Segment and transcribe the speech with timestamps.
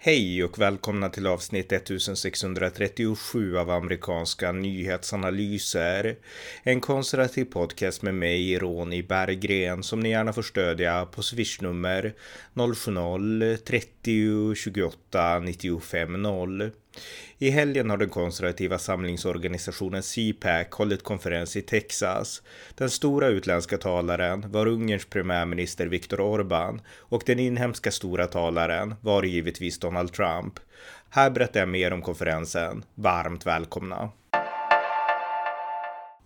[0.00, 6.16] Hej och välkomna till avsnitt 1637 av amerikanska nyhetsanalyser.
[6.62, 12.14] En konservativ podcast med mig, Ronny Berggren, som ni gärna får stödja på swishnummer
[12.54, 16.70] 070-30 28 95 0.
[17.38, 22.42] I helgen har den konservativa samlingsorganisationen CPAC hållit konferens i Texas.
[22.74, 29.22] Den stora utländska talaren var Ungerns premiärminister Viktor Orbán och den inhemska stora talaren var
[29.22, 30.54] givetvis Donald Trump.
[31.10, 32.84] Här berättar jag mer om konferensen.
[32.94, 34.10] Varmt välkomna!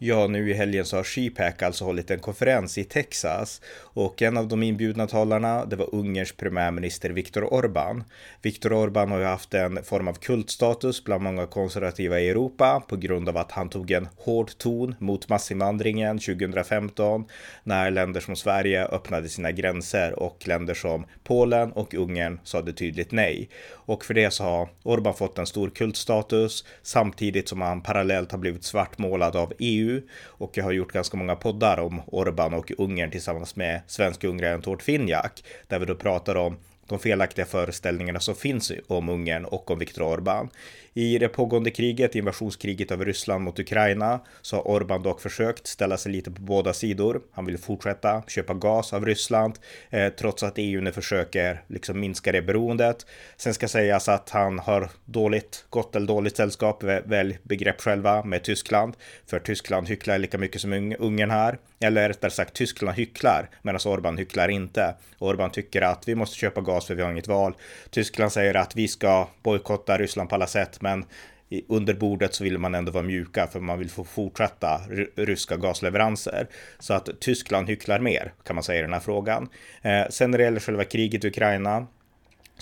[0.04, 4.36] Ja, nu i helgen så har ShePack alltså hållit en konferens i Texas och en
[4.36, 8.04] av de inbjudna talarna, det var Ungerns premiärminister Viktor Orbán.
[8.42, 12.96] Viktor Orbán har ju haft en form av kultstatus bland många konservativa i Europa på
[12.96, 17.24] grund av att han tog en hård ton mot massinvandringen 2015
[17.64, 23.12] när länder som Sverige öppnade sina gränser och länder som Polen och Ungern sade tydligt
[23.12, 23.48] nej.
[23.70, 28.38] Och för det så har Orbán fått en stor kultstatus samtidigt som han parallellt har
[28.38, 29.91] blivit svartmålad av EU
[30.24, 34.62] och jag har gjort ganska många poddar om Orban och Ungern tillsammans med svenska ungraren
[34.62, 36.56] Tord Finjak där vi då pratar om
[36.88, 40.48] de felaktiga föreställningarna som finns om Ungern och om Viktor Orbán.
[40.94, 45.96] I det pågående kriget, invasionskriget av Ryssland mot Ukraina, så har Orbán dock försökt ställa
[45.96, 47.20] sig lite på båda sidor.
[47.32, 49.58] Han vill fortsätta köpa gas av Ryssland,
[49.90, 53.06] eh, trots att EU nu försöker liksom minska det beroendet.
[53.36, 58.42] Sen ska sägas att han har dåligt, gott eller dåligt sällskap, välj begrepp själva, med
[58.42, 58.96] Tyskland.
[59.26, 61.58] För Tyskland hycklar lika mycket som Ungern här.
[61.80, 64.94] Eller rättare sagt, Tyskland hycklar, medan Orbán hycklar inte.
[65.18, 67.54] Orbán tycker att vi måste köpa gas för vi har inget val.
[67.90, 71.04] Tyskland säger att vi ska bojkotta Ryssland på alla sätt, men
[71.68, 74.80] under bordet så vill man ändå vara mjuka för man vill få fortsätta
[75.16, 76.46] ryska gasleveranser.
[76.78, 79.48] Så att Tyskland hycklar mer kan man säga i den här frågan.
[79.82, 81.86] Eh, sen när det gäller själva kriget i Ukraina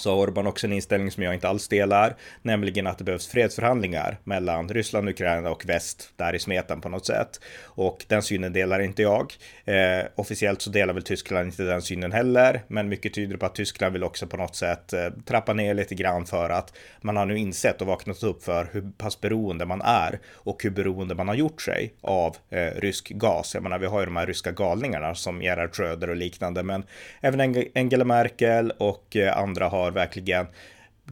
[0.00, 3.28] så har Orban också en inställning som jag inte alls delar, nämligen att det behövs
[3.28, 7.40] fredsförhandlingar mellan Ryssland, Ukraina och väst där i smeten på något sätt.
[7.62, 9.34] Och den synen delar inte jag.
[9.64, 13.54] Eh, officiellt så delar väl Tyskland inte den synen heller, men mycket tyder på att
[13.54, 17.26] Tyskland vill också på något sätt eh, trappa ner lite grann för att man har
[17.26, 21.28] nu insett och vaknat upp för hur pass beroende man är och hur beroende man
[21.28, 23.54] har gjort sig av eh, rysk gas.
[23.54, 26.84] Jag menar, vi har ju de här ryska galningarna som Gerhard Schröder och liknande, men
[27.20, 30.48] även Angela Merkel och eh, andra har verkligen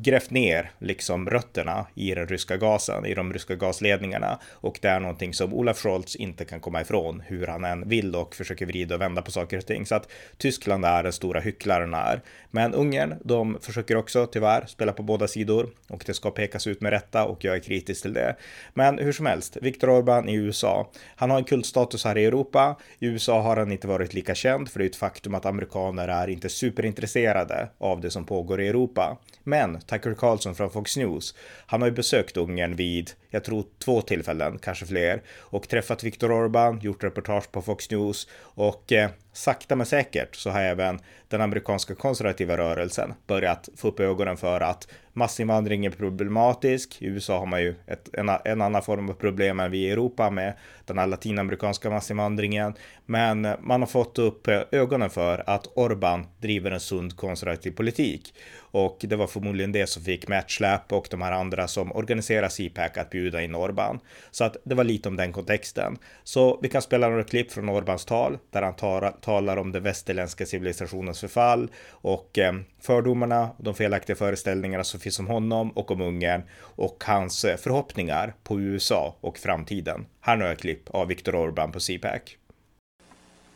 [0.03, 4.39] grävt ner liksom rötterna i den ryska gasen, i de ryska gasledningarna.
[4.53, 8.17] Och det är någonting som Olaf Scholz inte kan komma ifrån hur han än vill
[8.17, 9.87] och försöker vrida och vända på saker och ting.
[9.87, 12.21] Så att Tyskland är den stora hycklaren här.
[12.51, 16.81] Men Ungern, de försöker också tyvärr spela på båda sidor och det ska pekas ut
[16.81, 18.37] med rätta och jag är kritisk till det.
[18.75, 22.77] Men hur som helst, Viktor Orbán i USA, han har en kultstatus här i Europa.
[22.99, 26.09] I USA har han inte varit lika känd för det är ett faktum att amerikaner
[26.09, 29.19] är inte superintresserade av det som pågår i Europa.
[29.45, 31.35] Men Tucker Carlson från Fox News,
[31.67, 36.31] han har ju besökt Ungern vid, jag tror två tillfällen, kanske fler, och träffat Viktor
[36.31, 41.41] Orbán, gjort reportage på Fox News och eh, sakta men säkert så har även den
[41.41, 47.03] amerikanska konservativa rörelsen börjat få upp ögonen för att massinvandring är problematisk.
[47.03, 49.91] I USA har man ju ett, en, en annan form av problem än vi i
[49.91, 50.55] Europa med
[50.85, 52.75] den här latinamerikanska massinvandringen.
[53.07, 58.35] Men man har fått upp ögonen för att Orban driver en sund konservativ politik.
[58.71, 62.99] Och det var förmodligen det som fick Matchlap och de här andra som organiserar CPAC
[62.99, 64.01] att bjuda in Orban.
[64.31, 65.99] Så att det var lite om den kontexten.
[66.25, 69.83] Så vi kan spela några klipp från Orbans tal där han tar, talar om den
[69.83, 76.01] västerländska civilisationens förfall och eh, fördomarna, de felaktiga föreställningarna som finns om honom och om
[76.01, 80.07] Ungern och hans eh, förhoppningar på USA och framtiden.
[80.21, 82.23] Här några klipp av Viktor Orbán på CPAC.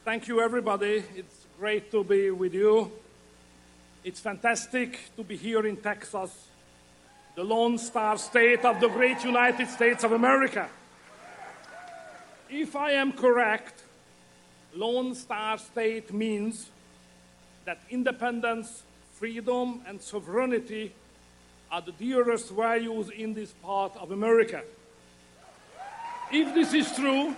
[0.05, 0.99] Thank you everybody.
[0.99, 2.87] It's great to be with you.
[4.05, 6.31] It's fantastic to be here in Texas,
[7.35, 10.67] the Lone Star state of the great United States of America.
[12.49, 13.85] If I am correct,
[14.75, 16.71] Lone Star State means
[17.65, 18.83] that independence,
[19.15, 20.93] freedom, and sovereignty
[21.71, 24.63] are the dearest values in this part of America.
[26.31, 27.35] If this is true,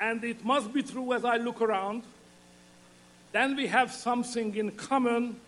[0.00, 2.04] and it must be true as I look around,
[3.32, 5.40] then we have something in common,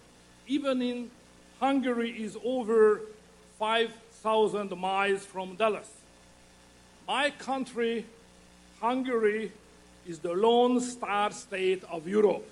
[0.46, 1.10] even in
[1.60, 3.02] Hungary is over
[3.58, 5.88] 5,000 miles from Dallas.
[7.06, 8.06] My country,
[8.80, 9.52] Hungary,
[10.10, 12.44] is the lone star state of Europe.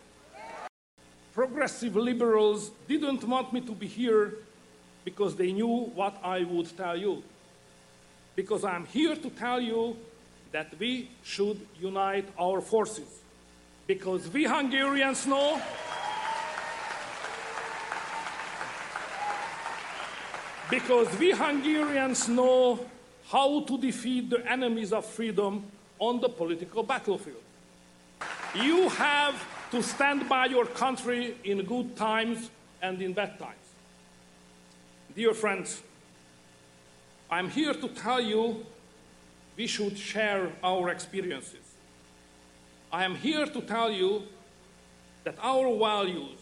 [1.35, 4.35] Progressive liberals didn't want me to be here
[5.05, 7.21] because they knew what I would tell you.
[8.37, 9.97] Because I'm here to tell you
[10.53, 13.11] that we should unite our forces.
[13.89, 15.61] Because we Hungarians know
[20.71, 22.79] Because we Hungarians know
[23.33, 25.65] how to defeat the enemies of freedom
[25.99, 27.48] on the political battlefield.
[28.55, 32.51] You have to stand by your country in good times
[32.81, 33.55] and in bad times.
[35.15, 35.83] Dear friends,
[37.31, 38.65] I'm here to tell you
[39.57, 41.75] we should share our experiences.
[42.91, 44.23] I am here to tell you
[45.25, 46.39] that our values,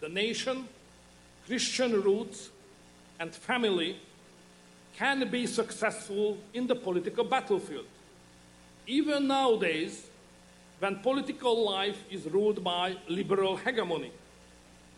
[0.00, 0.68] the nation,
[1.46, 2.50] Christian roots,
[3.18, 3.96] and family,
[4.96, 7.86] can be successful in the political battlefield.
[8.86, 10.06] Even nowadays,
[10.82, 14.10] when political life is ruled by liberal hegemony.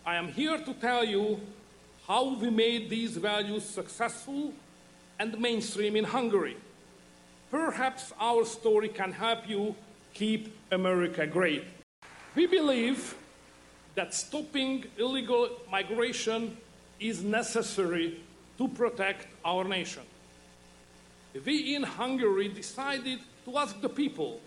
[0.06, 1.38] I am here to tell you
[2.08, 4.54] how we made these values successful
[5.18, 6.56] and mainstream in Hungary.
[7.50, 9.76] Perhaps our story can help you
[10.14, 11.64] keep America great.
[12.34, 13.14] We believe
[13.94, 16.56] that stopping illegal migration
[16.98, 18.22] is necessary
[18.56, 20.04] to protect our nation.
[21.44, 24.40] We in Hungary decided to ask the people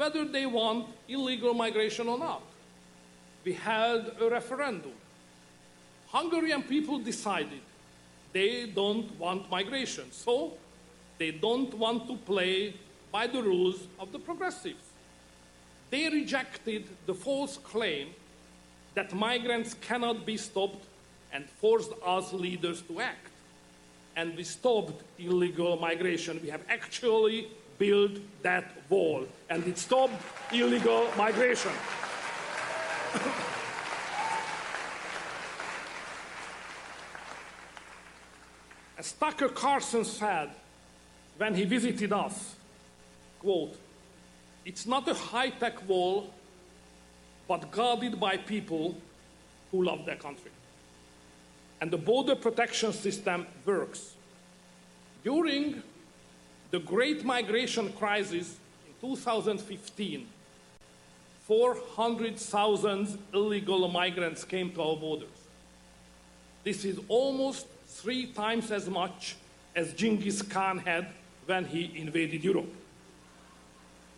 [0.00, 2.42] whether they want illegal migration or not.
[3.44, 4.92] We held a referendum.
[6.08, 7.60] Hungarian people decided
[8.32, 10.54] they don't want migration, so
[11.18, 12.72] they don't want to play
[13.12, 14.86] by the rules of the progressives.
[15.90, 18.14] They rejected the false claim
[18.94, 20.82] that migrants cannot be stopped
[21.30, 23.26] and forced us leaders to act.
[24.16, 26.40] And we stopped illegal migration.
[26.42, 27.48] We have actually
[27.80, 28.12] built
[28.42, 30.12] that wall, and it stopped
[30.52, 31.72] illegal migration.
[38.98, 40.50] As Tucker Carlson said
[41.38, 42.54] when he visited us,
[43.40, 43.74] quote,
[44.66, 46.34] it's not a high-tech wall,
[47.48, 48.94] but guarded by people
[49.70, 50.50] who love their country.
[51.80, 54.16] And the border protection system works.
[55.24, 55.82] During
[56.70, 58.56] the Great Migration Crisis
[58.86, 60.26] in 2015,
[61.46, 65.28] 400,000 illegal migrants came to our borders.
[66.62, 69.36] This is almost three times as much
[69.74, 71.08] as Genghis Khan had
[71.46, 72.72] when he invaded Europe.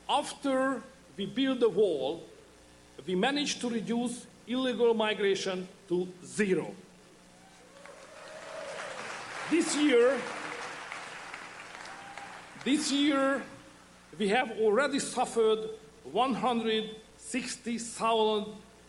[0.08, 0.82] After
[1.16, 2.22] we built the wall,
[3.06, 6.75] we managed to reduce illegal migration to zero.
[9.50, 10.19] This year,
[12.64, 13.43] this year,
[14.19, 15.70] we have already suffered
[16.05, 18.47] 160,000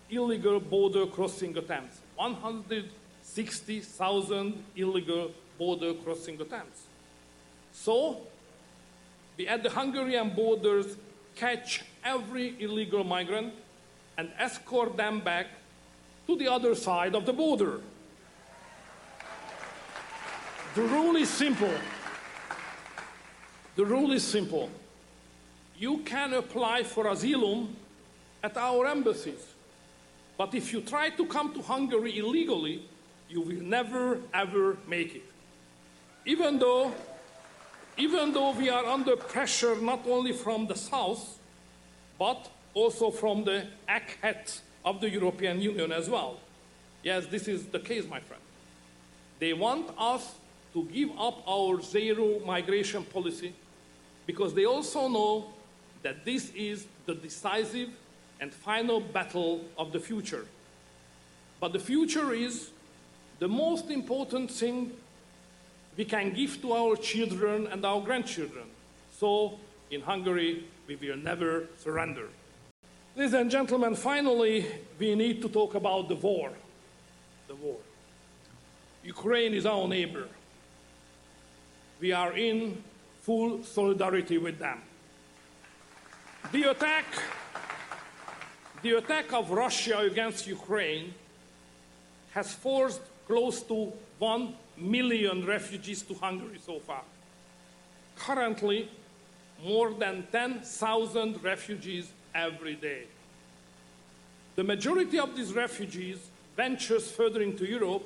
[0.09, 2.01] illegal border crossing attempts.
[2.15, 6.87] 160,000 illegal border crossing attempts.
[7.71, 8.27] So,
[9.37, 10.97] we at the Hungarian borders
[11.35, 13.53] catch every illegal migrant
[14.17, 15.47] and escort them back
[16.27, 17.81] to the other side of the border.
[20.75, 21.73] The rule is simple.
[23.75, 24.69] The rule is simple.
[25.77, 27.75] You can apply for asylum
[28.43, 29.53] at our embassies.
[30.37, 32.87] But if you try to come to Hungary illegally,
[33.29, 35.25] you will never ever make it.
[36.25, 36.93] Even though,
[37.97, 41.39] even though we are under pressure not only from the south,
[42.19, 46.37] but also from the eggheads of the European Union as well.
[47.01, 48.41] Yes, this is the case, my friend.
[49.39, 50.35] They want us
[50.73, 53.53] to give up our zero migration policy
[54.25, 55.45] because they also know
[56.01, 57.89] that this is the decisive
[58.39, 60.45] and final battle of the future.
[61.59, 62.71] But the future is
[63.39, 64.91] the most important thing
[65.95, 68.65] we can give to our children and our grandchildren.
[69.17, 69.59] So,
[69.91, 72.27] in Hungary, we will never surrender.
[73.15, 74.65] Ladies and gentlemen, finally,
[74.97, 76.51] we need to talk about the war.
[77.47, 77.77] The war.
[79.03, 80.27] Ukraine is our neighbor.
[81.99, 82.83] We are in
[83.23, 84.79] full solidarity with them.
[86.51, 87.05] The attack,
[88.81, 91.13] the attack of Russia against Ukraine
[92.31, 97.03] has forced close to 1 million refugees to Hungary so far.
[98.17, 98.89] Currently,
[99.63, 103.03] more than 10,000 refugees every day.
[104.55, 106.17] The majority of these refugees
[106.57, 108.05] ventures further into Europe,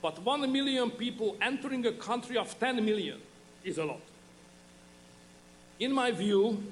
[0.00, 3.18] but 1 million people entering a country of 10 million
[3.64, 4.00] is a lot.
[5.78, 6.62] In my view,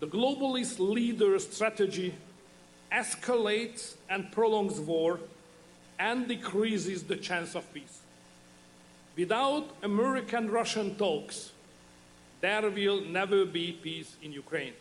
[0.00, 2.14] the globalist leader strategy
[2.92, 5.20] escalates and prolongs war
[5.98, 8.00] and decreases the chance of peace.
[9.16, 11.52] Without American Russian talks,
[12.40, 14.74] there will never be peace in Ukraine.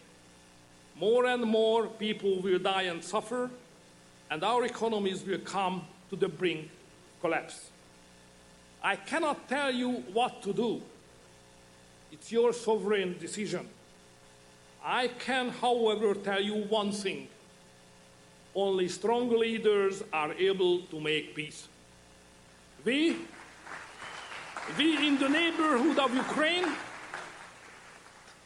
[1.00, 3.51] More and more people will die and suffer,
[4.32, 6.72] and our economies will come to the brink
[7.22, 7.70] collapse.
[8.84, 10.82] I cannot tell you what to do.
[12.13, 13.67] It's your sovereign decision.
[14.86, 17.27] I can, however, tell you one thing.
[18.53, 21.67] Only strong leaders are able to make peace.
[22.86, 23.17] We,
[24.77, 26.67] we in the neighborhood of Ukraine,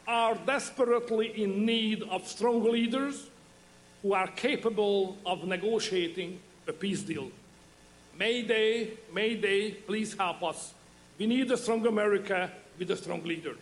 [0.08, 3.28] are desperately in need of strong leaders
[4.02, 7.30] who are capable of negotiating a peace deal.
[8.18, 10.74] May they, may they please help us.
[11.20, 13.56] We need a strong America with a strong leader.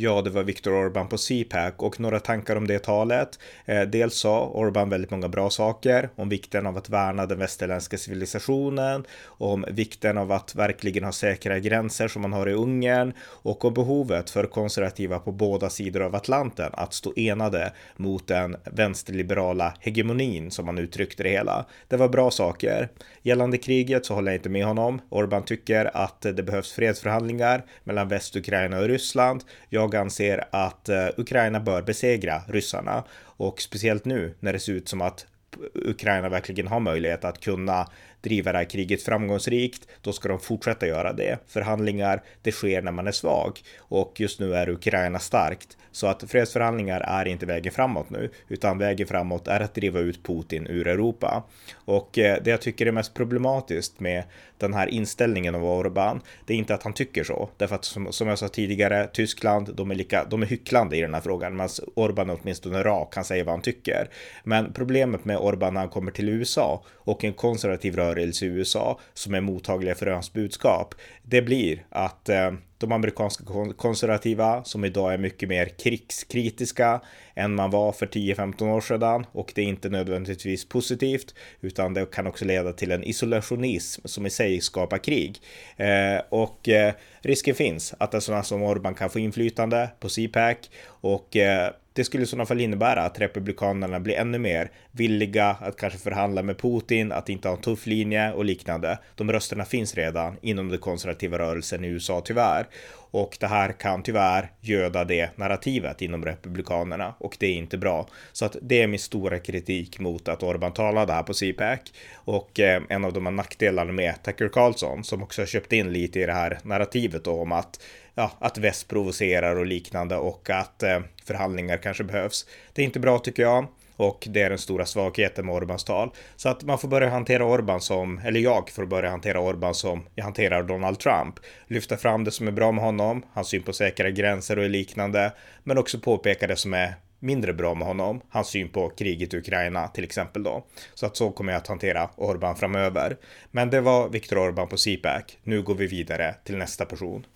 [0.00, 3.38] Ja, det var Viktor Orban på CPAC och några tankar om det talet.
[3.64, 7.98] Eh, dels sa Orban väldigt många bra saker om vikten av att värna den västerländska
[7.98, 13.64] civilisationen, om vikten av att verkligen ha säkra gränser som man har i Ungern och
[13.64, 19.74] om behovet för konservativa på båda sidor av Atlanten att stå enade mot den vänsterliberala
[19.80, 21.66] hegemonin som man uttryckte det hela.
[21.88, 22.88] Det var bra saker.
[23.22, 25.00] Gällande kriget så håller jag inte med honom.
[25.08, 29.44] Orban tycker att det behövs fredsförhandlingar mellan Västukraina och Ryssland.
[29.68, 33.04] Jag jag anser att eh, Ukraina bör besegra ryssarna.
[33.20, 35.26] Och speciellt nu när det ser ut som att
[35.74, 37.88] Ukraina verkligen har möjlighet att kunna
[38.20, 41.38] driva det här kriget framgångsrikt, då ska de fortsätta göra det.
[41.46, 45.76] Förhandlingar, det sker när man är svag och just nu är Ukraina starkt.
[45.92, 50.22] Så att fredsförhandlingar är inte vägen framåt nu, utan vägen framåt är att driva ut
[50.22, 51.44] Putin ur Europa.
[51.74, 54.24] Och eh, det jag tycker är mest problematiskt med
[54.58, 57.48] den här inställningen av Orbán, det är inte att han tycker så.
[57.56, 61.00] Därför att som, som jag sa tidigare, Tyskland, de är, lika, de är hycklande i
[61.00, 64.08] den här frågan, medan Orbán är åtminstone rak, han säger vad han tycker.
[64.44, 69.00] Men problemet med Orbán när han kommer till USA och en konservativ rörelse i USA
[69.14, 73.44] som är mottagliga för hans budskap, det blir att eh, de amerikanska
[73.76, 77.00] konservativa som idag är mycket mer krigskritiska
[77.34, 82.10] än man var för 10-15 år sedan och det är inte nödvändigtvis positivt utan det
[82.10, 85.40] kan också leda till en isolationism som i sig skapar krig.
[85.76, 90.08] Eh, och eh, risken finns att en sån här som Orban kan få inflytande på
[90.08, 95.46] CPAC och eh, det skulle i sådana fall innebära att republikanerna blir ännu mer villiga
[95.60, 98.98] att kanske förhandla med Putin, att inte ha en tuff linje och liknande.
[99.14, 102.66] De rösterna finns redan inom den konservativa rörelsen i USA tyvärr.
[103.10, 108.08] Och det här kan tyvärr göda det narrativet inom republikanerna och det är inte bra.
[108.32, 111.78] Så att det är min stora kritik mot att Orban talade här på CPAC
[112.14, 115.92] och eh, en av de här nackdelarna med Tucker Carlson som också har köpt in
[115.92, 117.80] lite i det här narrativet om att
[118.18, 122.46] ja, att väst provocerar och liknande och att eh, förhandlingar kanske behövs.
[122.72, 123.66] Det är inte bra tycker jag.
[123.96, 126.10] Och det är den stora svagheten med Orbans tal.
[126.36, 130.06] Så att man får börja hantera Orban som, eller jag får börja hantera Orban som
[130.14, 131.34] jag hanterar Donald Trump.
[131.66, 135.32] Lyfta fram det som är bra med honom, hans syn på säkra gränser och liknande.
[135.64, 139.36] Men också påpeka det som är mindre bra med honom, hans syn på kriget i
[139.36, 140.66] Ukraina till exempel då.
[140.94, 143.16] Så att så kommer jag att hantera Orban framöver.
[143.50, 145.22] Men det var Viktor Orban på CPAC.
[145.42, 147.26] Nu går vi vidare till nästa person.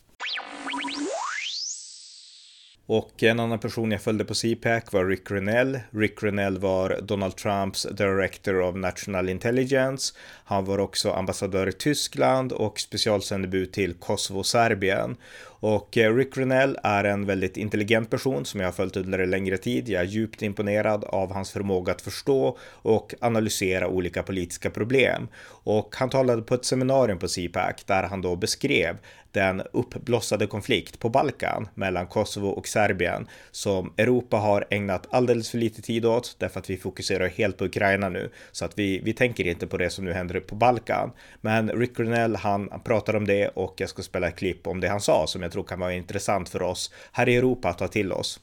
[2.86, 5.80] Och en annan person jag följde på CPAC var Rick Renell.
[5.90, 10.14] Rick Renell var Donald Trumps Director of National Intelligence.
[10.44, 15.16] Han var också ambassadör i Tyskland och specialsändebud till Kosovo och Serbien.
[15.62, 19.30] Och eh, Rick Renell är en väldigt intelligent person som jag har följt under en
[19.30, 19.88] längre tid.
[19.88, 25.28] Jag är djupt imponerad av hans förmåga att förstå och analysera olika politiska problem.
[25.64, 28.96] Och han talade på ett seminarium på CPAC där han då beskrev
[29.32, 35.58] den uppblossade konflikt på Balkan mellan Kosovo och Serbien som Europa har ägnat alldeles för
[35.58, 39.12] lite tid åt därför att vi fokuserar helt på Ukraina nu så att vi, vi
[39.12, 41.10] tänker inte på det som nu händer på Balkan.
[41.40, 44.80] Men Rick Renell han, han pratar om det och jag ska spela ett klipp om
[44.80, 47.78] det han sa som jag tror kan vara intressant för oss här i Europa att
[47.78, 48.40] ta till oss.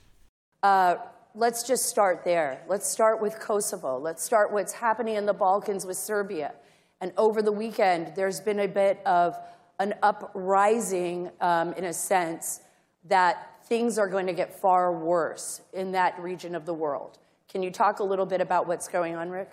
[0.65, 0.99] Uh...
[1.35, 2.59] let's just start there.
[2.67, 3.99] Let's start with Kosovo.
[3.99, 6.53] Let's start what's happening in the Balkans with Serbia.
[7.01, 9.37] And over the weekend, there's been a bit of
[9.79, 12.61] an uprising, um, in a sense,
[13.05, 17.17] that things are going to get far worse in that region of the world.
[17.47, 19.51] Can you talk a little bit about what's going on, Rick?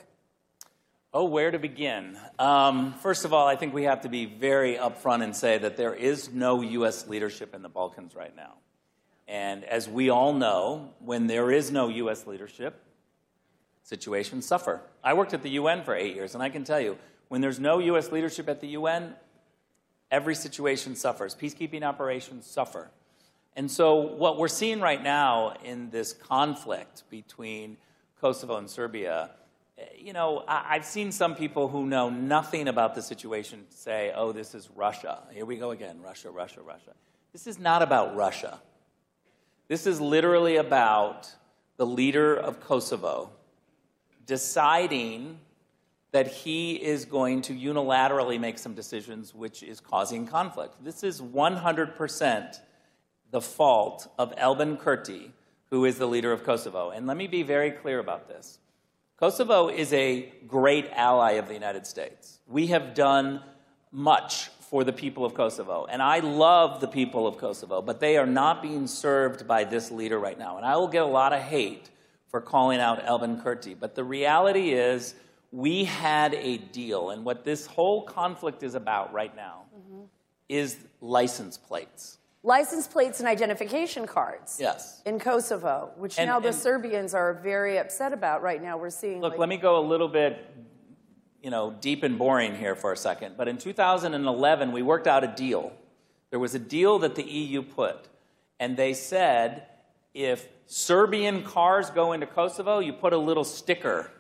[1.15, 2.19] Oh, where to begin?
[2.39, 5.77] Um, first of all, I think we have to be very upfront and say that
[5.77, 7.09] there is no U.S.
[7.09, 8.55] leadership in the Balkans right now.
[9.27, 12.27] And as we all know, when there is no U.S.
[12.27, 12.83] leadership,
[13.83, 14.83] situations suffer.
[15.03, 16.99] I worked at the UN for eight years, and I can tell you,
[17.29, 18.13] when there's no U.S.
[18.13, 19.15] leadership at the UN,
[20.11, 21.35] every situation suffers.
[21.35, 22.91] Peacekeeping operations suffer.
[23.57, 27.79] And so, what we're seeing right now in this conflict between
[28.21, 29.31] Kosovo and Serbia,
[29.99, 34.55] you know, I've seen some people who know nothing about the situation say, oh, this
[34.55, 35.23] is Russia.
[35.33, 36.93] Here we go again Russia, Russia, Russia.
[37.33, 38.61] This is not about Russia.
[39.69, 41.35] This is literally about
[41.77, 43.31] the leader of Kosovo
[44.25, 45.39] deciding
[46.13, 50.83] that he is going to unilaterally make some decisions which is causing conflict.
[50.83, 52.61] This is 100%
[53.31, 55.33] the fault of Albin Kurti,
[55.71, 56.91] who is the leader of Kosovo.
[56.91, 58.59] And let me be very clear about this.
[59.19, 62.39] Kosovo is a great ally of the United States.
[62.47, 63.43] We have done
[63.91, 65.87] much for the people of Kosovo.
[65.89, 69.91] And I love the people of Kosovo, but they are not being served by this
[69.91, 70.59] leader right now.
[70.59, 71.89] And I will get a lot of hate
[72.29, 73.75] for calling out Albin Kurti.
[73.79, 75.15] But the reality is,
[75.53, 77.11] we had a deal.
[77.11, 80.03] And what this whole conflict is about right now mm-hmm.
[80.49, 82.19] is license plates.
[82.47, 84.59] License plates and identification cards.
[84.59, 85.03] Yes.
[85.05, 88.79] In Kosovo, which and, now the Serbians are very upset about right now.
[88.79, 89.21] We're seeing.
[89.21, 90.39] Look, like, let me go a little bit
[91.47, 93.37] you know, deep and boring here for a second.
[93.37, 95.73] But in 2011, we worked out a deal.
[96.31, 98.09] There was a deal that the EU put,
[98.59, 99.67] and they said
[100.13, 104.11] if Serbian cars go into Kosovo, you put a little sticker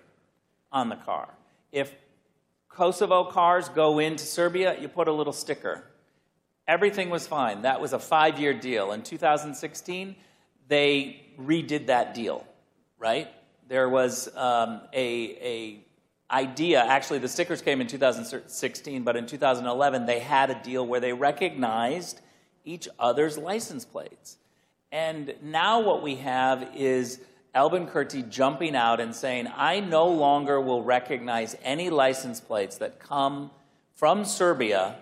[0.71, 1.29] on the car.
[1.73, 1.95] If
[2.69, 5.83] Kosovo cars go into Serbia, you put a little sticker.
[6.69, 7.63] Everything was fine.
[7.63, 8.93] That was a five year deal.
[8.93, 10.17] In 2016,
[10.69, 12.45] they redid that deal,
[12.99, 13.29] right?
[13.69, 15.85] There was um, a, a
[16.31, 16.85] idea.
[16.85, 21.13] Actually, the stickers came in 2016, but in 2011, they had a deal where they
[21.13, 22.21] recognized
[22.65, 24.39] each other's license plates.
[24.91, 27.21] And now what we have is
[27.55, 32.99] Albin Kurti jumping out and saying, I no longer will recognize any license plates that
[32.99, 33.51] come
[33.95, 34.97] from Serbia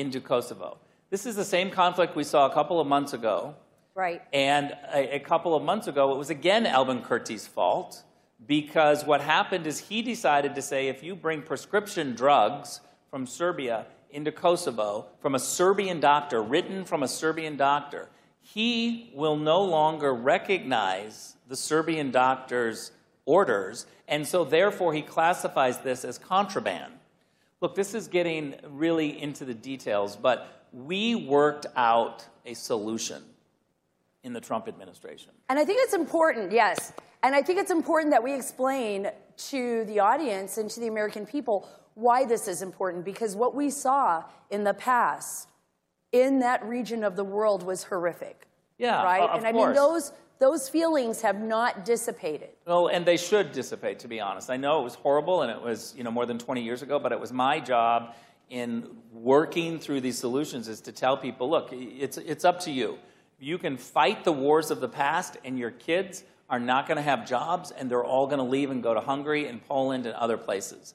[0.00, 0.78] into Kosovo.
[1.10, 3.54] This is the same conflict we saw a couple of months ago.
[3.94, 4.22] Right.
[4.32, 8.02] And a, a couple of months ago, it was again Albin Kurti's fault
[8.46, 12.80] because what happened is he decided to say if you bring prescription drugs
[13.10, 18.08] from Serbia into Kosovo from a Serbian doctor, written from a Serbian doctor,
[18.40, 22.92] he will no longer recognize the Serbian doctor's
[23.24, 26.92] orders, and so therefore he classifies this as contraband.
[27.60, 33.22] Look, this is getting really into the details, but we worked out a solution
[34.22, 35.32] in the Trump administration.
[35.48, 36.92] And I think it's important, yes.
[37.22, 39.10] And I think it's important that we explain
[39.48, 43.68] to the audience and to the American people why this is important because what we
[43.68, 45.48] saw in the past
[46.12, 48.46] in that region of the world was horrific.
[48.78, 49.22] Yeah, right.
[49.22, 49.66] Uh, and I course.
[49.66, 52.48] mean those those feelings have not dissipated.
[52.66, 54.50] Well, and they should dissipate, to be honest.
[54.50, 56.98] I know it was horrible, and it was you know more than 20 years ago,
[56.98, 58.14] but it was my job
[58.48, 62.98] in working through these solutions is to tell people, look, it's it's up to you.
[63.38, 67.02] You can fight the wars of the past, and your kids are not going to
[67.02, 70.14] have jobs and they're all going to leave and go to Hungary and Poland and
[70.16, 70.94] other places.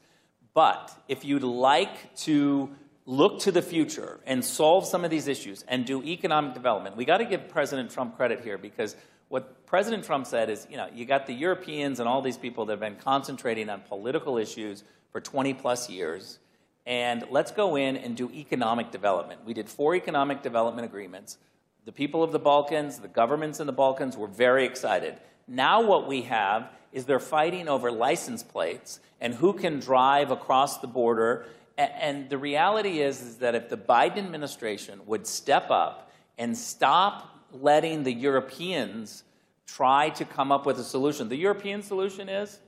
[0.53, 2.69] But if you'd like to
[3.05, 7.05] look to the future and solve some of these issues and do economic development, we
[7.05, 8.95] got to give President Trump credit here because
[9.29, 12.65] what President Trump said is, you know, you got the Europeans and all these people
[12.65, 16.39] that have been concentrating on political issues for 20 plus years,
[16.85, 19.41] and let's go in and do economic development.
[19.45, 21.37] We did four economic development agreements.
[21.85, 25.17] The people of the Balkans, the governments in the Balkans were very excited.
[25.47, 30.77] Now, what we have is they're fighting over license plates and who can drive across
[30.79, 31.45] the border.
[31.77, 37.34] And the reality is, is that if the Biden administration would step up and stop
[37.61, 39.23] letting the Europeans
[39.65, 42.59] try to come up with a solution, the European solution is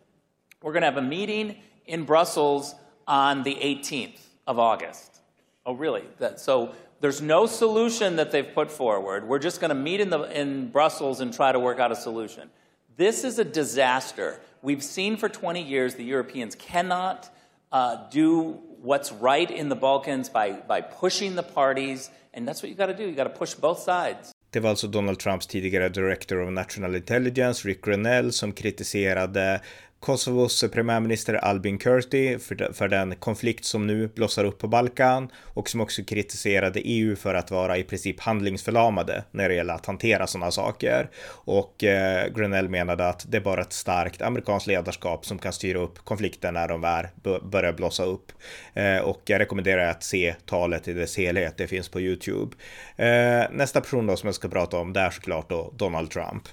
[0.61, 2.73] we're going to have a meeting in Brussels
[3.07, 5.21] on the 18th of August.
[5.65, 6.03] Oh, really?
[6.19, 9.27] That, so there's no solution that they've put forward.
[9.27, 11.95] We're just going to meet in, the, in Brussels and try to work out a
[11.95, 12.49] solution.
[12.95, 14.39] This is a disaster.
[14.61, 17.29] We've seen for 20 years the Europeans cannot
[17.71, 22.69] uh, do what's right in the Balkans by, by pushing the parties, and that's what
[22.69, 23.07] you got to do.
[23.07, 24.33] You got to push both sides.
[24.49, 29.61] Det var alltså Donald Trumps tidigare Director of National Intelligence, Rick Grenell, som kritiserade
[29.99, 35.69] Kosovos premiärminister Albin Kurti för, för den konflikt som nu blossar upp på Balkan och
[35.69, 40.27] som också kritiserade EU för att vara i princip handlingsförlamade när det gäller att hantera
[40.27, 41.09] sådana saker.
[41.29, 45.79] Och eh, Grenell menade att det är bara ett starkt amerikanskt ledarskap som kan styra
[45.79, 47.07] upp konflikten när de väl
[47.41, 48.31] börjar blossa upp.
[48.73, 52.55] Eh, och jag rekommenderar att se talet i dess helhet, det finns på YouTube.
[52.95, 56.43] Eh, nästa person då som jag ska prata om, det är såklart då Donald Trump.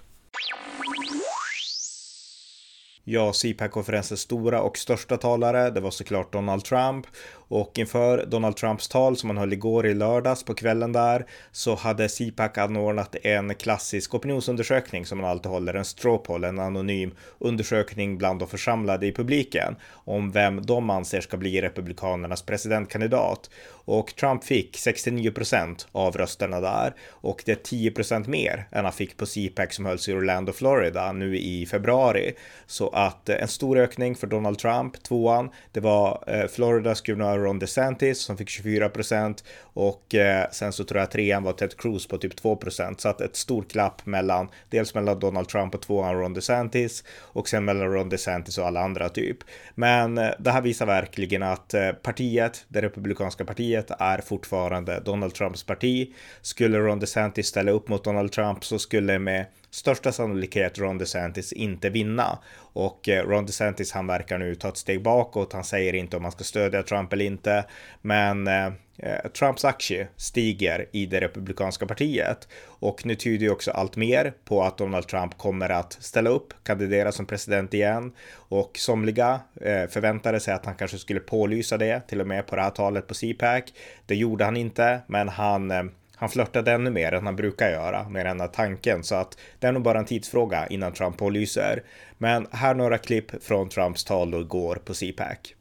[3.06, 7.06] Ja, CPAC-konferensens stora och största talare, det var såklart Donald Trump.
[7.54, 11.74] Och inför Donald Trumps tal som han höll igår i lördags på kvällen där så
[11.74, 17.14] hade CPAC anordnat en klassisk opinionsundersökning som man alltid håller, en straw poll, en anonym
[17.38, 23.50] undersökning bland de församlade i publiken om vem de anser ska bli republikanernas presidentkandidat.
[23.86, 28.84] Och Trump fick 69 procent av rösterna där och det är 10 procent mer än
[28.84, 32.34] han fick på CPAC som hölls i Orlando, Florida nu i februari.
[32.66, 35.02] Så att eh, en stor ökning för Donald Trump.
[35.02, 40.72] Tvåan, det var eh, Floridas guvernör Ron DeSantis som fick 24 procent och eh, sen
[40.72, 43.00] så tror jag trean var Ted Cruz på typ 2 procent.
[43.00, 47.48] Så att ett stort klapp mellan, dels mellan Donald Trump och tvåan Ron DeSantis och
[47.48, 49.38] sen mellan Ron DeSantis och alla andra typ.
[49.74, 55.34] Men eh, det här visar verkligen att eh, partiet, det republikanska partiet, är fortfarande Donald
[55.34, 56.14] Trumps parti.
[56.42, 61.52] Skulle Ron DeSantis ställa upp mot Donald Trump så skulle med största sannolikhet Ron DeSantis
[61.52, 62.38] inte vinna.
[62.56, 65.52] Och eh, Ron DeSantis han verkar nu ta ett steg bakåt.
[65.52, 67.64] Han säger inte om han ska stödja Trump eller inte.
[68.02, 68.66] Men eh,
[68.98, 72.48] eh, Trumps aktie stiger i det republikanska partiet.
[72.64, 76.54] Och nu tyder ju också allt mer på att Donald Trump kommer att ställa upp,
[76.62, 78.12] kandidera som president igen.
[78.32, 82.56] Och somliga eh, förväntade sig att han kanske skulle pålysa det, till och med på
[82.56, 83.64] det här talet på CPAC.
[84.06, 85.82] Det gjorde han inte, men han eh,
[86.16, 89.66] han flörtade ännu mer än han brukar göra med den här tanken så att det
[89.66, 91.82] är nog bara en tidsfråga innan Trump pålyser.
[92.18, 95.54] Men här några klipp från Trumps tal då igår på CPAC.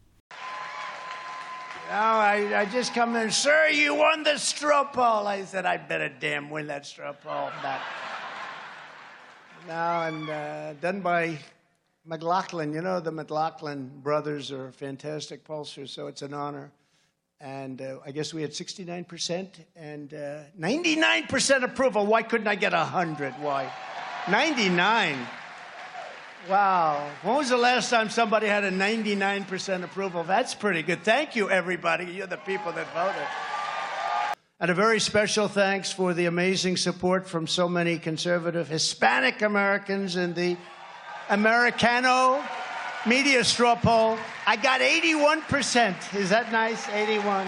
[1.90, 5.28] Now I, I just come in, sir, you won the straw poll.
[5.28, 7.52] I said, I better damn win that straw poll.
[7.62, 7.80] But
[9.68, 11.38] now I'm uh, done by
[12.04, 12.74] McLaughlin.
[12.74, 16.72] You know, the McLaughlin brothers are fantastic pollsters, so it's an honor.
[17.44, 22.06] And uh, I guess we had 69% and uh, 99% approval.
[22.06, 23.34] Why couldn't I get 100?
[23.34, 23.70] Why?
[24.30, 25.18] 99.
[26.50, 27.10] Wow.
[27.22, 30.24] When was the last time somebody had a 99% approval?
[30.24, 31.04] That's pretty good.
[31.04, 32.06] Thank you, everybody.
[32.06, 33.28] You're the people that voted.
[34.62, 40.16] And a very special thanks for the amazing support from so many conservative Hispanic Americans
[40.16, 40.56] in the
[41.30, 42.42] Americano
[43.06, 44.18] media straw poll.
[44.48, 46.16] I got 81%.
[46.16, 46.88] Is that nice?
[46.90, 47.48] 81.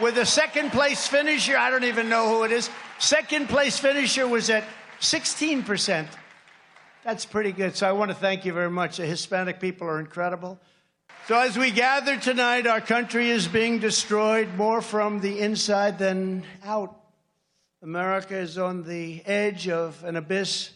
[0.00, 2.70] With a second place finisher, I don't even know who it is.
[2.98, 4.64] Second place finisher was at
[5.00, 6.06] 16%.
[7.04, 7.76] That's pretty good.
[7.76, 8.98] So I want to thank you very much.
[8.98, 10.58] The Hispanic people are incredible.
[11.26, 16.44] So as we gather tonight, our country is being destroyed more from the inside than
[16.64, 16.96] out.
[17.82, 20.70] America is on the edge of an abyss,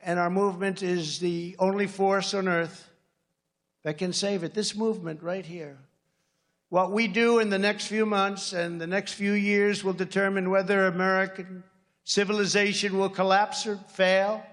[0.00, 2.87] and our movement is the only force on earth
[3.82, 4.54] that can save it.
[4.54, 5.78] This movement right here.
[6.68, 10.50] What we do in the next few months and the next few years will determine
[10.50, 11.62] whether American
[12.04, 14.44] civilization will collapse or fail,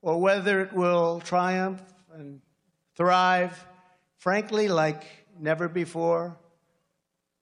[0.00, 2.40] or whether it will triumph and
[2.96, 3.66] thrive,
[4.18, 5.04] frankly, like
[5.38, 6.36] never before.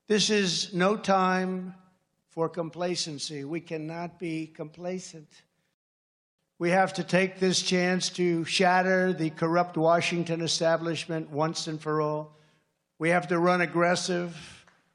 [0.09, 1.75] This is no time
[2.29, 3.45] for complacency.
[3.45, 5.29] We cannot be complacent.
[6.61, 12.03] We have to take this chance to shatter the corrupt Washington establishment once and for
[12.03, 12.37] all.
[12.99, 14.37] We have to run aggressive,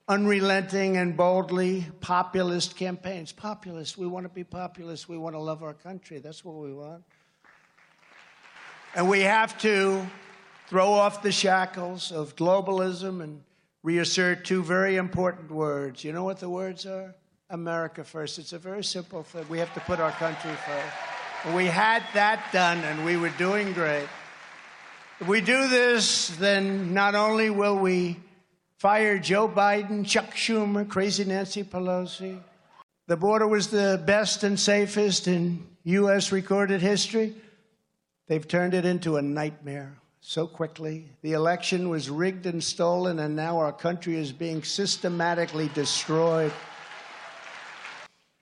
[0.07, 3.31] unrelenting, and boldly populist campaigns.
[3.31, 5.09] Populist, we want to be populist.
[5.09, 6.19] We want to love our country.
[6.19, 7.03] That's what we want.
[8.93, 10.05] And we have to
[10.67, 13.41] throw off the shackles of globalism and
[13.81, 16.03] reassert two very important words.
[16.03, 17.15] You know what the words are?
[17.49, 18.37] America first.
[18.37, 19.47] It's a very simple thing.
[19.49, 21.14] We have to put our country first.
[21.53, 24.07] We had that done and we were doing great.
[25.19, 28.17] If we do this, then not only will we
[28.79, 32.39] fire Joe Biden, Chuck Schumer, crazy Nancy Pelosi,
[33.05, 36.31] the border was the best and safest in U.S.
[36.31, 37.35] recorded history.
[38.27, 41.11] They've turned it into a nightmare so quickly.
[41.21, 46.51] The election was rigged and stolen, and now our country is being systematically destroyed.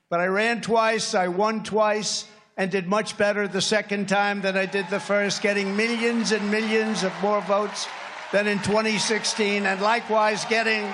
[0.08, 2.24] But I ran twice, I won twice
[2.56, 6.50] and did much better the second time than I did the first, getting millions and
[6.50, 7.88] millions of more votes
[8.32, 10.92] than in 2016, and likewise getting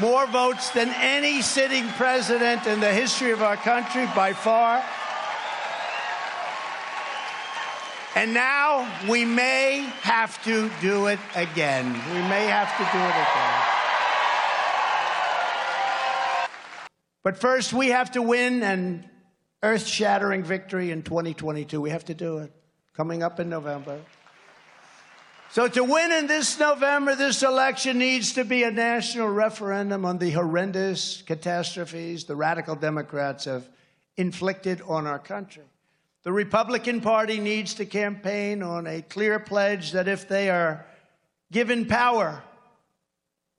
[0.00, 4.82] more votes than any sitting president in the history of our country by far.
[8.16, 11.92] And now we may have to do it again.
[11.92, 13.80] We may have to do it again.
[17.22, 19.09] But first, we have to win, and
[19.62, 21.80] earth shattering victory in 2022.
[21.80, 22.52] We have to do it.
[22.94, 24.00] Coming up in November.
[25.52, 30.18] So, to win in this November, this election needs to be a national referendum on
[30.18, 33.68] the horrendous catastrophes the radical Democrats have
[34.16, 35.64] inflicted on our country.
[36.22, 40.86] The Republican Party needs to campaign on a clear pledge that if they are
[41.50, 42.42] given power,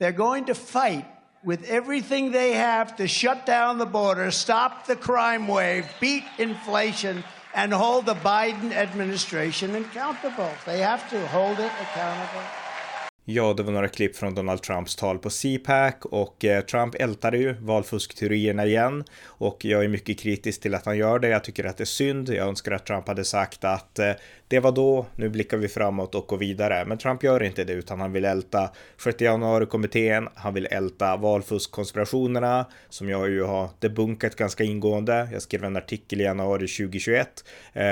[0.02, 1.06] They're going to fight
[1.44, 7.24] with everything they have to shut down the border, stop the crime wave, beat inflation,
[7.54, 10.52] and hold the Biden administration accountable.
[10.66, 12.61] They have to hold it accountable.
[13.26, 17.38] Ja, det var några klipp från Donald Trumps tal på CPAC och eh, Trump ältade
[17.38, 21.28] ju valfuskteorierna igen och jag är mycket kritisk till att han gör det.
[21.28, 22.30] Jag tycker att det är synd.
[22.30, 24.12] Jag önskar att Trump hade sagt att eh,
[24.52, 26.86] det var då, nu blickar vi framåt och går vidare.
[26.86, 28.70] Men Trump gör inte det utan han vill älta
[29.04, 35.30] 6 januari-kommittén, han vill älta valfuskkonspirationerna som jag ju har debunkat ganska ingående.
[35.32, 37.84] Jag skrev en artikel i januari 2021, eh,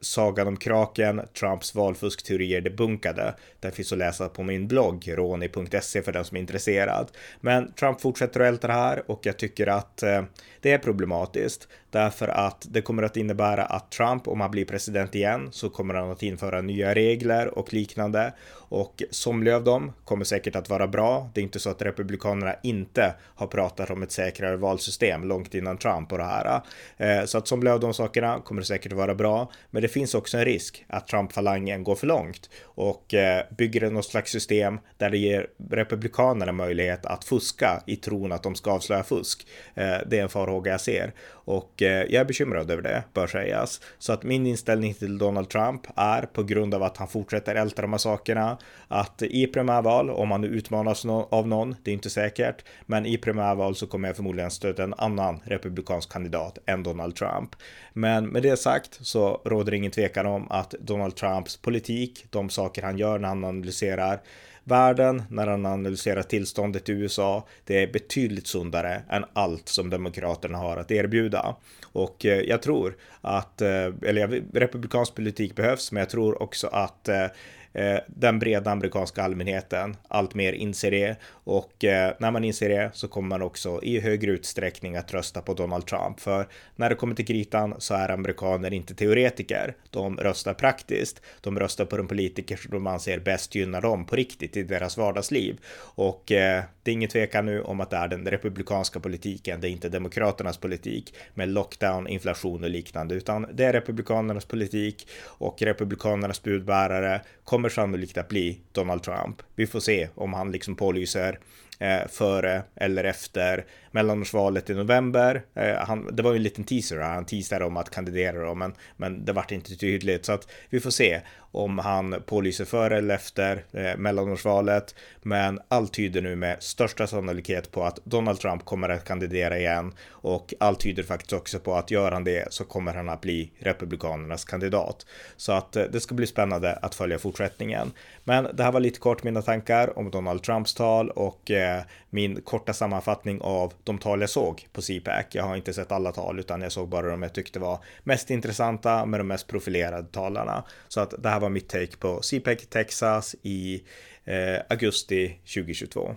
[0.00, 3.34] Sagan om kraken, Trumps valfuskteorier debunkade.
[3.60, 7.10] Den finns att läsa på min blogg, roni.se för den som är intresserad.
[7.40, 10.22] Men Trump fortsätter att älta det här och jag tycker att eh,
[10.60, 15.14] det är problematiskt därför att det kommer att innebära att Trump, om han blir president
[15.14, 18.32] igen, så kommer han att införa nya regler och liknande
[18.70, 21.30] och somliga av dem kommer säkert att vara bra.
[21.34, 25.78] Det är inte så att republikanerna inte har pratat om ett säkrare valsystem långt innan
[25.78, 26.60] Trump och det här.
[26.96, 30.14] Eh, så att somliga av de sakerna kommer säkert att vara bra, men det finns
[30.14, 35.10] också en risk att Trump-falangen går för långt och eh, bygger något slags system där
[35.10, 39.46] det ger republikanerna möjlighet att fuska i tron att de ska avslöja fusk.
[39.74, 43.04] Eh, det är en fara farhåga jag ser och eh, jag är bekymrad över det,
[43.14, 43.80] bör sägas.
[43.98, 47.82] Så att min inställning till Donald Trump är på grund av att han fortsätter älta
[47.82, 48.58] de här sakerna
[48.88, 53.18] att i primärval, om han nu utmanas av någon, det är inte säkert, men i
[53.18, 57.56] primärval så kommer jag förmodligen stödja en annan republikansk kandidat än Donald Trump.
[57.92, 62.50] Men med det sagt så råder det ingen tvekan om att Donald Trumps politik, de
[62.50, 64.20] saker han gör när han analyserar
[64.64, 70.58] världen, när han analyserar tillståndet i USA, det är betydligt sundare än allt som Demokraterna
[70.58, 71.56] har att erbjuda.
[71.92, 77.08] Och eh, jag tror att, eh, eller republikansk politik behövs, men jag tror också att
[77.08, 77.26] eh,
[77.72, 82.90] Eh, den breda amerikanska allmänheten allt mer inser det och eh, när man inser det
[82.94, 86.20] så kommer man också i högre utsträckning att rösta på Donald Trump.
[86.20, 89.74] För när det kommer till kritan så är amerikaner inte teoretiker.
[89.90, 91.22] De röstar praktiskt.
[91.40, 94.96] De röstar på de politiker som de anser bäst gynnar dem på riktigt i deras
[94.96, 95.58] vardagsliv.
[95.78, 99.60] Och eh, det är ingen tvekan nu om att det är den republikanska politiken.
[99.60, 105.08] Det är inte demokraternas politik med lockdown, inflation och liknande, utan det är republikanernas politik
[105.24, 109.42] och republikanernas budbärare kommer kommer sannolikt att bli Donald Trump.
[109.54, 111.38] Vi får se om han liksom pålyser
[111.78, 115.42] eh, före eller efter mellanårsvalet i november.
[115.54, 118.74] Eh, han, det var ju en liten teaser, han teasade om att kandidera då, men,
[118.96, 121.20] men det vart inte tydligt så att vi får se
[121.52, 124.94] om han pålyser före eller efter eh, mellanårsvalet.
[125.22, 129.92] Men allt tyder nu med största sannolikhet på att Donald Trump kommer att kandidera igen
[130.10, 133.52] och allt tyder faktiskt också på att gör han det så kommer han att bli
[133.58, 135.06] republikanernas kandidat.
[135.36, 137.92] Så att eh, det ska bli spännande att följa fortsättningen.
[138.24, 142.42] Men det här var lite kort mina tankar om Donald Trumps tal och eh, min
[142.42, 145.26] korta sammanfattning av de tal jag såg på CPAC.
[145.30, 148.30] Jag har inte sett alla tal utan jag såg bara de jag tyckte var mest
[148.30, 150.64] intressanta med de mest profilerade talarna.
[150.88, 153.82] Så att det här var mitt take på CPEC Texas i
[154.24, 156.08] eh, augusti 2022.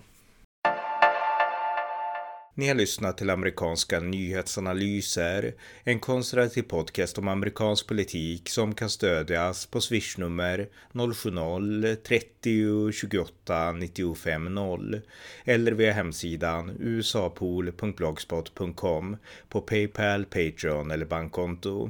[2.55, 9.65] Ni har lyssnat till amerikanska nyhetsanalyser, en konservativ podcast om amerikansk politik som kan stödjas
[9.65, 15.01] på swishnummer 070-30 28 95 0
[15.45, 19.17] eller via hemsidan usapool.blogspot.com
[19.49, 21.89] på Paypal, Patreon eller bankkonto.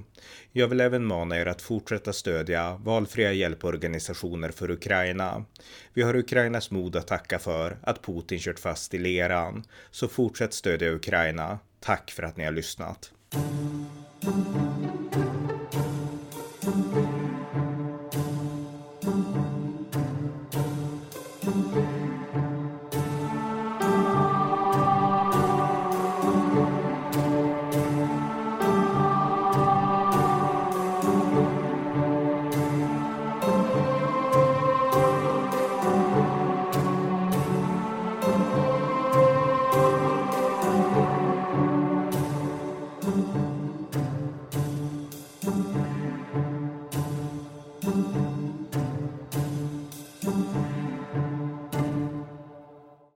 [0.52, 5.46] Jag vill även mana er att fortsätta stödja valfria hjälporganisationer för Ukraina.
[5.94, 9.64] Vi har Ukrainas mod att tacka för att Putin kört fast i leran.
[9.92, 11.60] Så fortsätt fortsätt stödja Ukraina.
[11.80, 13.12] Tack för att ni har lyssnat.